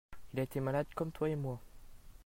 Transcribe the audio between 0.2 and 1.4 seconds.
Il a été malade comme toi et